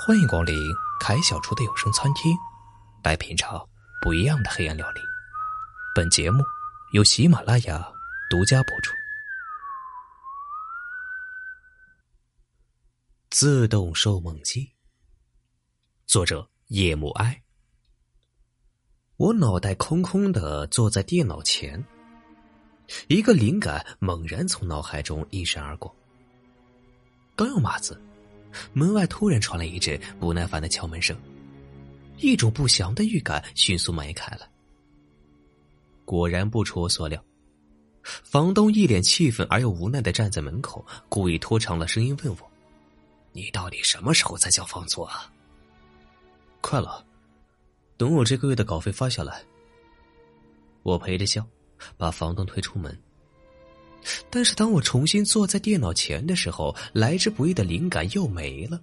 [0.00, 2.32] 欢迎光临凯小厨的有声餐厅，
[3.02, 3.68] 来品尝
[4.00, 5.00] 不一样的黑暗料理。
[5.92, 6.44] 本节目
[6.92, 7.92] 由喜马拉雅
[8.30, 8.94] 独家播出。
[13.30, 14.70] 自动售梦机，
[16.06, 17.42] 作者叶幕哀。
[19.16, 21.84] 我脑袋空空的坐在电脑前，
[23.08, 25.92] 一个灵感猛然从脑海中一闪而过。
[27.34, 28.00] 刚要码字。
[28.72, 31.16] 门外突然传来一阵不耐烦的敲门声，
[32.18, 34.48] 一种不祥的预感迅速蔓延开来。
[36.04, 37.22] 果然不出我所料，
[38.02, 42.50] 房东一脸气愤而又无奈的站在门口，故意拖长了声音问我
[43.32, 45.30] ：“你到底什么时候才交房租啊
[46.62, 47.04] ？”“快了，
[47.96, 49.44] 等我这个月的稿费发下来。”
[50.82, 51.46] 我陪着笑，
[51.98, 52.98] 把房东推出门。
[54.30, 58.80] 但是当我重新坐在电脑前的时候，来之不易的灵感又没了。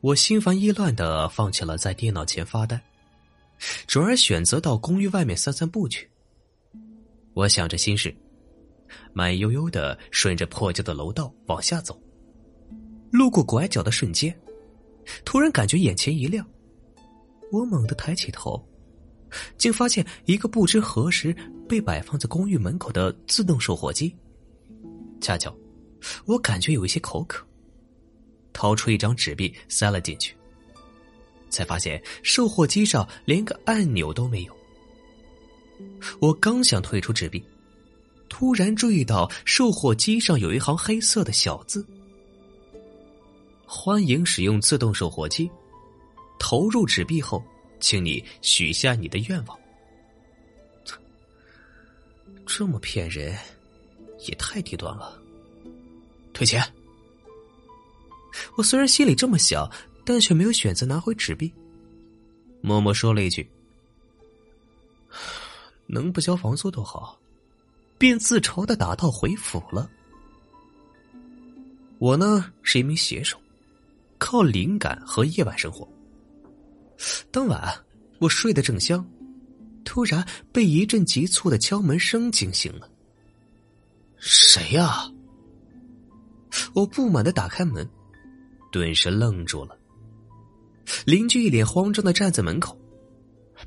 [0.00, 2.80] 我心烦意乱的放弃了在电脑前发呆，
[3.86, 6.08] 转而选择到公寓外面散散步去。
[7.34, 8.14] 我想着心事，
[9.12, 12.00] 慢悠悠的顺着破旧的楼道往下走。
[13.10, 14.38] 路过拐角的瞬间，
[15.24, 16.46] 突然感觉眼前一亮，
[17.50, 18.67] 我猛地抬起头。
[19.56, 21.34] 竟发现一个不知何时
[21.68, 24.14] 被摆放在公寓门口的自动售货机。
[25.20, 25.54] 恰巧，
[26.26, 27.44] 我感觉有一些口渴，
[28.52, 30.34] 掏出一张纸币塞了进去。
[31.50, 34.56] 才发现售货机上连个按钮都没有。
[36.20, 37.42] 我刚想退出纸币，
[38.28, 41.86] 突然注意到售货机上有一行黑色的小字
[43.64, 45.50] ：“欢迎使用自动售货机，
[46.38, 47.42] 投入纸币后。”
[47.80, 49.58] 请你许下你的愿望。
[52.46, 53.36] 这么骗人，
[54.26, 55.20] 也太低端了。
[56.32, 56.62] 退钱。
[58.56, 59.70] 我虽然心里这么想，
[60.04, 61.52] 但却没有选择拿回纸币，
[62.60, 63.48] 默默说了一句
[65.86, 67.18] ：“能不交房租多好。”
[67.98, 69.90] 便自嘲的打道回府了。
[71.98, 73.36] 我呢是一名写手，
[74.18, 75.88] 靠灵感和夜晚生活。
[77.30, 77.84] 当晚，
[78.18, 79.08] 我睡得正香，
[79.84, 82.90] 突然被一阵急促的敲门声惊醒了。
[84.16, 85.10] 谁呀？
[86.74, 87.88] 我不满的打开门，
[88.72, 89.78] 顿时愣住了。
[91.04, 92.76] 邻居一脸慌张的站在门口。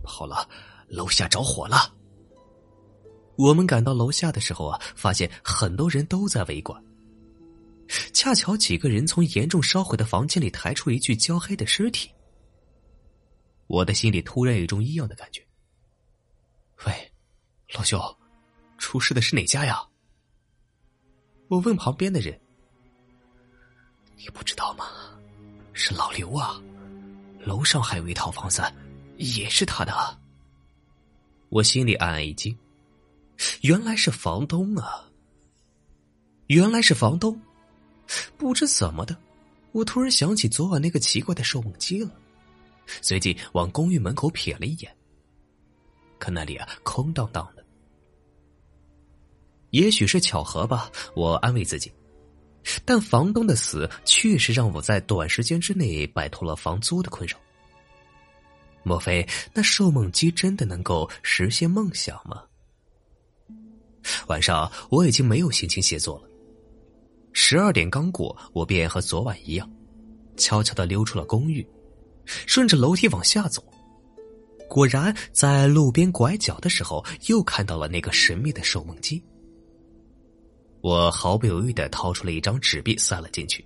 [0.02, 0.48] 不好了，
[0.88, 1.94] 楼下着火了！
[3.38, 6.82] 我们赶到楼下的时候啊，发现很多人都在围观。
[8.14, 12.10] 恰巧几个人从严重烧毁的房间里抬出一具焦黑的尸体。
[13.72, 15.42] 我的心里突然有一种异样的感觉。
[16.86, 17.12] 喂，
[17.74, 17.98] 老兄，
[18.78, 19.82] 出事的是哪家呀？
[21.48, 22.38] 我问旁边的人。
[24.18, 24.88] 你不知道吗？
[25.72, 26.62] 是老刘啊，
[27.46, 28.62] 楼上还有一套房子，
[29.16, 30.20] 也是他的。
[31.48, 32.54] 我心里暗暗一惊，
[33.62, 35.10] 原来是房东啊！
[36.48, 37.42] 原来是房东，
[38.38, 39.16] 不知怎么的，
[39.72, 42.12] 我突然想起昨晚那个奇怪的售梦机了。
[42.86, 44.96] 随即往公寓门口瞥了一眼，
[46.20, 47.66] 可那里啊空荡荡的。
[49.70, 51.92] 也许是巧合吧，我安慰自己。
[52.86, 57.38] 但房东的死确实让我在短时间之内摆脱了房租的困扰。
[58.84, 62.44] 莫非那售梦机真的能够实现梦想吗？
[64.28, 66.30] 晚上我已经没有心情写作了。
[67.34, 69.72] 十二点刚过，我便和昨晚一样，
[70.36, 71.66] 悄悄的溜出了公寓。
[72.46, 73.64] 顺着楼梯往下走，
[74.70, 79.22] 果然在路边拐角的时候，又看到了那个神秘的售梦机。
[80.82, 83.64] 我毫不犹豫的掏出了一张纸币，塞了进去，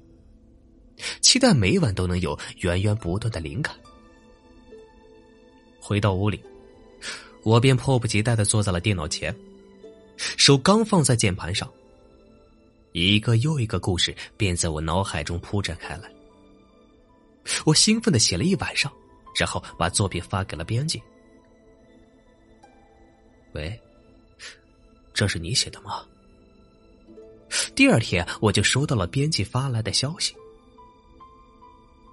[1.22, 3.74] 期待每晚都能有源源不断的灵感。
[5.80, 6.42] 回到屋里，
[7.44, 9.34] 我便迫不及待的坐在了电脑前，
[10.18, 11.72] 手刚放在键盘上，
[12.92, 16.15] 一个又一个故事便在我脑海中铺展开来。
[17.66, 18.92] 我兴奋的写了一晚上，
[19.40, 21.02] 然后把作品发给了编辑。
[23.54, 23.80] 喂，
[25.14, 26.06] 这是你写的吗？
[27.76, 30.36] 第二天我就收到了编辑发来的消息。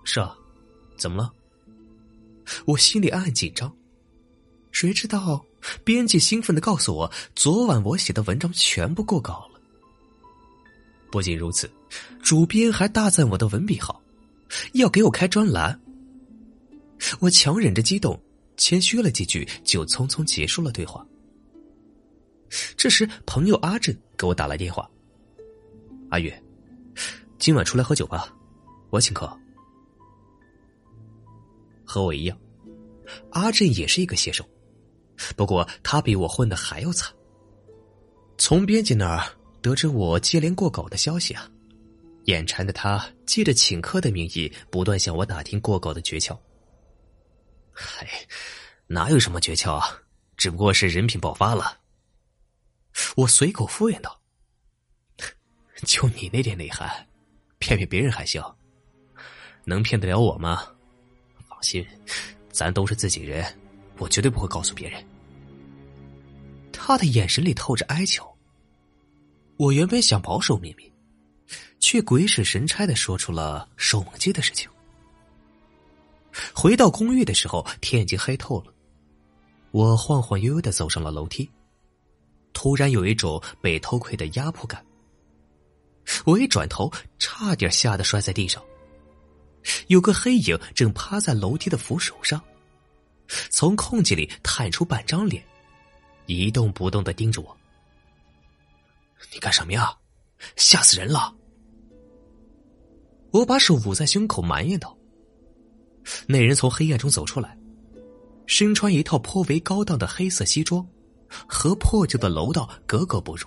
[0.05, 0.37] 是啊，
[0.97, 1.33] 怎么了？
[2.67, 3.75] 我心里暗暗紧张。
[4.73, 5.45] 谁知道，
[5.85, 9.61] 编辑兴奋的告诉我，昨晚我写的文章全部过稿了。
[11.11, 11.71] 不仅如此，
[12.23, 14.02] 主编还大赞我的文笔好。
[14.75, 15.79] 要给我开专栏，
[17.21, 18.21] 我强忍着激动，
[18.57, 21.07] 谦虚了几句，就匆匆结束了对话。
[22.77, 24.89] 这时，朋友阿振给我打来电话
[26.11, 26.43] ：“阿月，
[27.39, 28.35] 今晚出来喝酒吧，
[28.91, 29.31] 我请客。”
[31.85, 32.39] 和我一样，
[33.31, 34.45] 阿振也是一个写手，
[35.37, 37.13] 不过他比我混的还要惨。
[38.39, 39.25] 从编辑那儿
[39.61, 41.51] 得知我接连过稿的消息啊，
[42.25, 46.39] 眼馋的他借着请客的名义，不断向我打听过稿的诀窍。
[47.73, 48.07] 嗨，
[48.87, 49.99] 哪有什么诀窍啊，
[50.37, 51.79] 只不过是人品爆发了。
[53.17, 54.21] 我随口敷衍道
[55.85, 57.09] ：“就你那点内涵，
[57.59, 58.43] 骗骗别人还行，
[59.65, 60.67] 能骗得了我吗？
[61.49, 61.87] 放心，
[62.51, 63.45] 咱都是自己人，
[63.97, 65.03] 我绝对不会告诉别人。”
[66.71, 68.31] 他的眼神里透着哀求。
[69.57, 70.92] 我原本想保守秘密，
[71.83, 74.71] 却鬼使神差的说出了瘦猛鸡的事情。
[76.55, 78.73] 回到公寓的时候，天已经黑透了。
[79.73, 81.51] 我晃晃悠悠的走上了楼梯，
[82.53, 84.83] 突然有一种被偷窥的压迫感。
[86.25, 88.63] 我一转头，差点吓得摔在地上。
[89.89, 92.41] 有个黑影正趴在楼梯的扶手上，
[93.51, 95.45] 从空隙里探出半张脸，
[96.27, 97.57] 一动不动的盯着我。
[99.33, 99.93] 你干什么呀？
[100.57, 101.35] 吓死人了！
[103.33, 104.97] 我把手捂在胸口，埋怨道。
[106.27, 107.59] 那人从黑暗中走出来，
[108.47, 110.87] 身穿一套颇为高档的黑色西装，
[111.49, 113.47] 和破旧的楼道格格不入。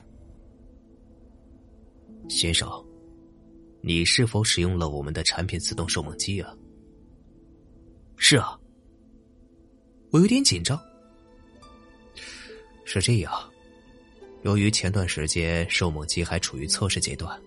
[2.28, 2.68] 先生，
[3.82, 6.52] 你是否使用了我们的产品自动售梦机啊？
[8.18, 8.60] 是啊。
[10.10, 10.80] 我有点紧张。
[12.86, 13.32] 是这样，
[14.44, 17.40] 由于前段时间售梦机还处于测试阶段，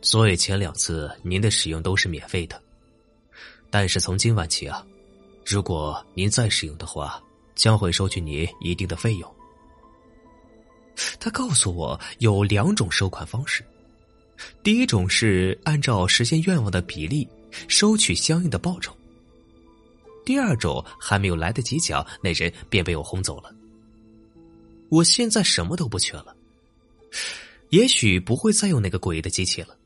[0.00, 2.60] 所以前两次您的使用都是免费的。
[3.70, 4.84] 但是从今晚起啊，
[5.44, 7.22] 如果您再使用的话，
[7.54, 9.34] 将会收取您一定的费用。
[11.20, 13.64] 他告诉我有两种收款方式，
[14.62, 17.28] 第一种是按照实现愿望的比例
[17.68, 18.96] 收取相应的报酬。
[20.24, 23.54] 第二种还没有来得及讲，那人便被我轰走了。
[24.88, 26.34] 我现在什么都不缺了，
[27.70, 29.77] 也许不会再用那个诡异的机器了。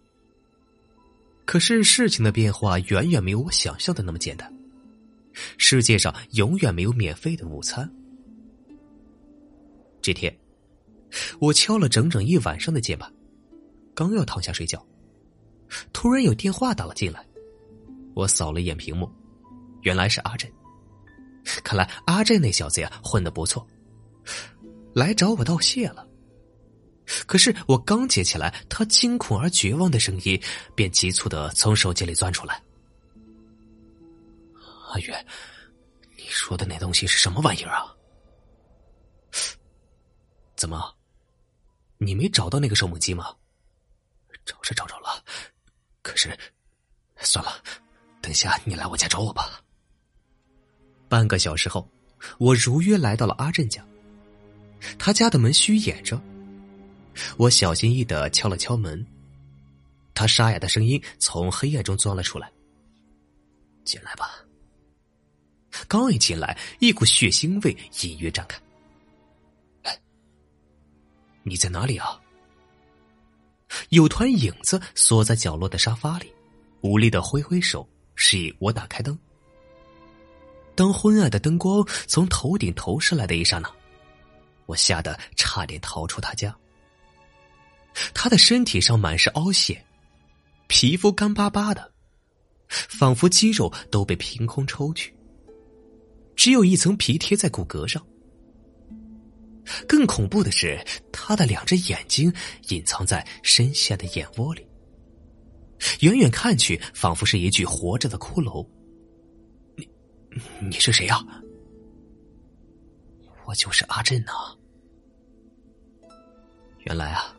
[1.53, 4.51] 可是事情的变化远远没有我想象的那么简单。
[5.59, 7.87] 世界上永远没有免费的午餐。
[10.01, 10.35] 这天，
[11.39, 13.13] 我敲了整整一晚上的键盘，
[13.95, 14.83] 刚要躺下睡觉，
[15.93, 17.23] 突然有电话打了进来。
[18.15, 19.07] 我扫了一眼屏幕，
[19.83, 20.51] 原来是阿振。
[21.63, 23.67] 看来阿振那小子呀混的不错，
[24.95, 26.09] 来找我道谢了。
[27.27, 30.41] 可是我刚接起来，他惊恐而绝望的声音
[30.75, 32.63] 便急促的从手机里钻出来
[34.89, 35.27] ：“阿远，
[36.17, 37.95] 你说的那东西是什么玩意儿啊？
[40.57, 40.95] 怎么，
[41.99, 43.35] 你没找到那个收梦机吗？
[44.45, 45.23] 找是找着了，
[46.03, 46.37] 可是，
[47.19, 47.63] 算了，
[48.21, 49.61] 等下你来我家找我吧。”
[51.09, 51.87] 半个小时后，
[52.39, 53.85] 我如约来到了阿振家，
[54.99, 56.21] 他家的门虚掩着。
[57.37, 59.05] 我小心翼翼的敲了敲门，
[60.15, 62.51] 他沙哑的声音从黑暗中钻了出来
[63.85, 64.45] ：“进来吧。”
[65.89, 68.61] 刚一进来，一股血腥味隐约展开。
[69.85, 70.01] “哎，
[71.43, 72.21] 你在哪里啊？”
[73.89, 76.31] 有团影子缩在角落的沙发里，
[76.83, 79.19] 无力的挥挥手，示意我打开灯。
[80.75, 83.71] 当昏暗的灯光从头顶投射来的一刹那，
[84.67, 86.55] 我吓得差点逃出他家。
[88.15, 89.85] 他的身体上满是凹陷，
[90.67, 91.93] 皮肤干巴巴的，
[92.69, 95.15] 仿佛肌肉都被凭空抽去，
[96.35, 98.05] 只有一层皮贴在骨骼上。
[99.87, 102.33] 更恐怖的是，他的两只眼睛
[102.69, 104.67] 隐藏在深陷的眼窝里，
[106.01, 108.67] 远远看去仿佛是一具活着的骷髅。
[109.77, 109.89] 你，
[110.61, 111.25] 你是谁呀？
[113.45, 114.33] 我就是阿振呐。
[116.87, 117.37] 原来啊。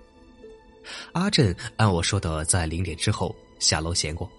[1.14, 4.30] 阿振按我说的，在零点之后下楼闲逛，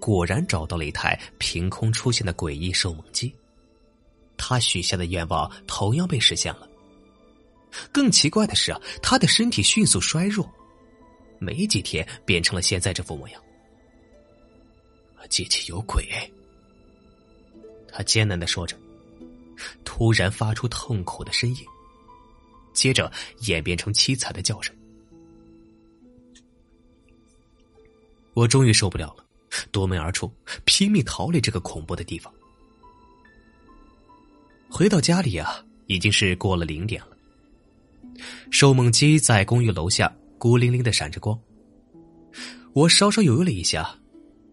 [0.00, 3.34] 果然找到了一台凭空出现的诡异售梦机。
[4.36, 6.68] 他许下的愿望同样被实现了。
[7.92, 10.48] 更奇怪的是啊，他的身体迅速衰弱，
[11.38, 13.42] 没几天变成了现在这副模样。
[15.28, 16.08] 机器有鬼！
[17.90, 18.74] 他艰难的说着，
[19.84, 21.66] 突然发出痛苦的呻吟，
[22.72, 24.74] 接着演变成凄惨的叫声。
[28.38, 29.24] 我终于受不了了，
[29.72, 30.32] 夺门而出，
[30.64, 32.32] 拼命逃离这个恐怖的地方。
[34.70, 37.16] 回到家里啊，已经是过了零点了。
[38.52, 41.36] 收梦机在公寓楼下孤零零的闪着光。
[42.74, 43.92] 我稍稍犹豫了一下，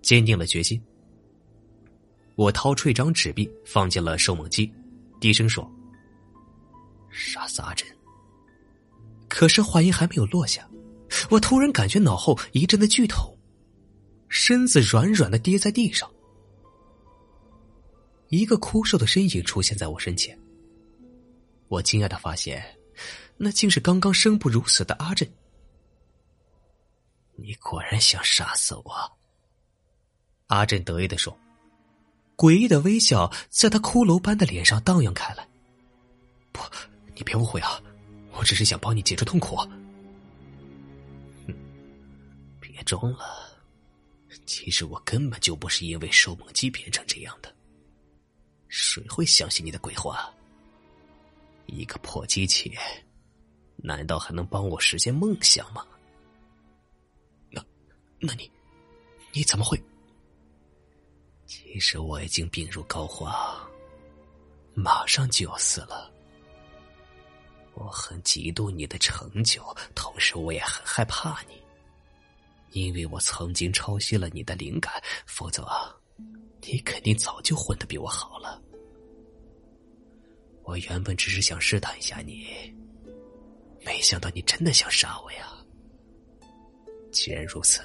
[0.01, 0.81] 坚定了决心。
[2.33, 4.73] 我掏出一张纸币放进了收梦机，
[5.19, 5.71] 低声说
[7.13, 7.87] ：“杀死阿珍。”
[9.29, 10.67] 可是话音还没有落下，
[11.29, 13.31] 我突然感觉脑后一阵的剧痛，
[14.27, 16.09] 身子软软的跌在地上。
[18.29, 20.37] 一个枯瘦的身影出现在我身前，
[21.67, 22.63] 我惊讶的发现，
[23.37, 25.29] 那竟是刚刚生不如死的阿珍。
[27.35, 29.17] 你果然想杀死我，
[30.47, 31.37] 阿珍得意的说。
[32.35, 35.47] 诡异的微笑在他骷髅般的脸上荡漾开来。
[36.51, 36.61] 不，
[37.15, 37.81] 你别误会啊，
[38.33, 39.55] 我只是想帮你解除痛苦。
[41.47, 41.53] 哼，
[42.59, 43.44] 别装了，
[44.45, 47.53] 其实我根本就不是因为受梦机变成这样的。
[48.67, 50.31] 谁会相信你的鬼话？
[51.67, 52.75] 一个破机器，
[53.77, 55.85] 难道还能帮我实现梦想吗？
[57.49, 57.63] 那，
[58.19, 58.49] 那你，
[59.33, 59.81] 你怎么会？
[61.45, 63.57] 其实我已经病入膏肓，
[64.73, 66.11] 马上就要死了。
[67.73, 69.61] 我很嫉妒你的成就，
[69.93, 71.61] 同时我也很害怕你，
[72.75, 75.65] 因为我曾经抄袭了你的灵感，否则
[76.61, 78.61] 你肯定早就混得比我好了。
[80.63, 82.45] 我原本只是想试探一下你，
[83.85, 85.53] 没想到你真的想杀我呀！
[87.13, 87.81] 既然如此，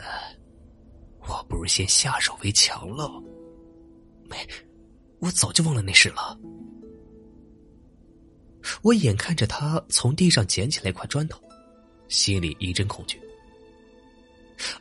[1.21, 3.23] 我不如先下手为强喽。
[4.29, 4.37] 没，
[5.21, 6.37] 我早就忘了那事了。
[8.83, 11.41] 我眼看着他从地上捡起来一块砖头，
[12.09, 13.21] 心里一阵恐惧。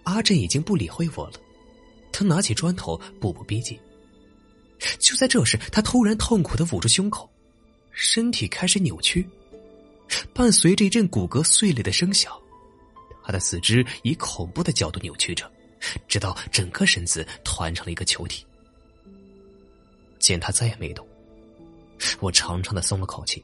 [0.10, 1.34] 阿珍已经不理会我了，
[2.12, 3.80] 他拿起砖头步步逼近。
[4.98, 7.30] 就在这时，他突然痛苦的捂住胸口，
[7.92, 9.28] 身体开始扭曲，
[10.34, 12.32] 伴随着一阵骨骼碎裂的声响，
[13.24, 15.52] 他的四肢以恐怖的角度扭曲着，
[16.08, 18.46] 直到整个身子团成了一个球体。
[20.18, 21.06] 见他再也没动，
[22.20, 23.44] 我长长的松了口气。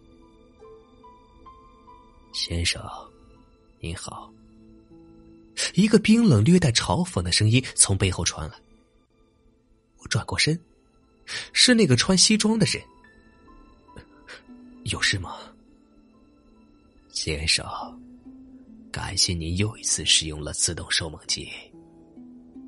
[2.34, 2.82] 先生，
[3.80, 4.32] 您好。
[5.76, 8.56] 一个冰冷、略带嘲讽的声音从背后传来。
[9.98, 10.60] 我转过身，
[11.54, 12.82] 是那个穿西装的人。
[14.86, 15.38] 有事吗，
[17.10, 17.66] 先生？
[18.92, 21.50] 感谢您又一次使用了自动收梦机。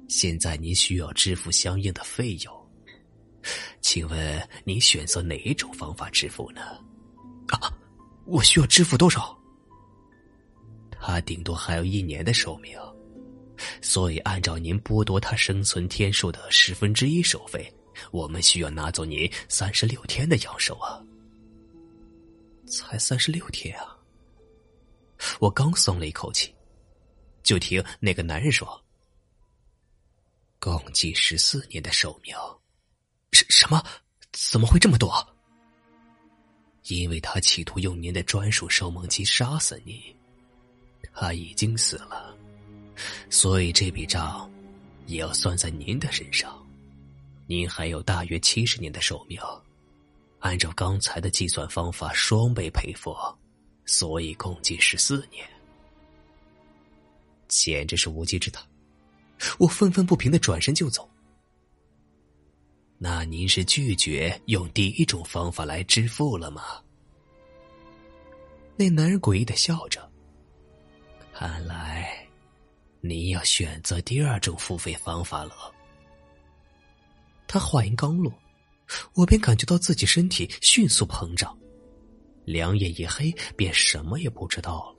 [0.10, 2.54] 现在您需要支付相应的费用。
[3.80, 6.62] 请问您选择哪一种方法支付呢？
[7.48, 7.72] 啊，
[8.26, 9.38] 我需要支付多少？
[11.00, 12.78] 他顶多还有一年的寿命，
[13.82, 17.72] 所以按照您剥夺他生存天数的十分之一收费，
[18.12, 21.02] 我们需要拿走您三十六天的阳寿啊！
[22.68, 23.98] 才三十六天啊！
[25.40, 26.54] 我刚松了一口气，
[27.42, 28.84] 就听那个男人说
[30.60, 32.36] ：“共计十四年的寿命。”
[33.34, 33.84] 什什么？
[34.32, 35.12] 怎么会这么多？
[36.90, 40.16] 因为他企图用您的专属收梦机杀死你，
[41.14, 42.37] 他已经死了，
[43.30, 44.50] 所以这笔账
[45.06, 46.54] 也要算在您的身上。
[47.46, 49.40] 您还有大约七十年的寿命，
[50.40, 53.16] 按照刚才的计算方法，双倍赔付，
[53.86, 55.48] 所以共计十四年，
[57.48, 58.62] 简直是无稽之谈！
[59.58, 61.10] 我愤愤不平的转身就走。
[62.98, 66.82] 那您是拒绝用第一种方法来支付了吗？
[68.76, 70.06] 那男人诡异的笑着。
[71.34, 72.27] 看来，
[73.02, 75.54] 你要选择第二种付费方法了。
[77.48, 78.34] 他话音刚落，
[79.14, 81.58] 我便感觉到自己身体迅速膨胀，
[82.46, 84.96] 两眼一黑，便什么也不知道了。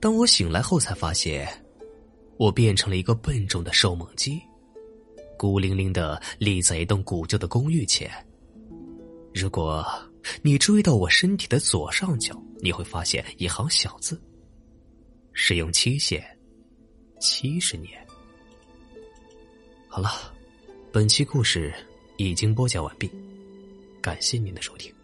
[0.00, 1.48] 当我醒来后，才发现，
[2.38, 4.40] 我变成了一个笨重的收梦机。
[5.38, 8.10] 孤零零的立在一栋古旧的公寓前。
[9.34, 9.86] 如果
[10.42, 14.18] 你注意到我身体的左上角，你会发现一行小字：
[15.38, 16.24] 使用期限
[17.20, 18.04] 七十年。
[19.86, 20.34] 好了，
[20.90, 21.74] 本期故事
[22.16, 23.10] 已经播讲完毕，
[24.00, 24.95] 感谢您的收听。